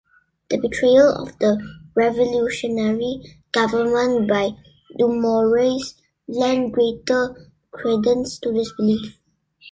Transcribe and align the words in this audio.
The 0.49 0.57
betrayal 0.57 1.13
of 1.13 1.37
the 1.37 1.61
revolutionary 1.93 3.39
government 3.51 4.27
by 4.27 4.57
Dumouriez 4.99 5.93
lent 6.27 6.71
greater 6.71 7.51
credence 7.71 8.39
to 8.39 8.51
this 8.51 8.73
belief. 8.73 9.19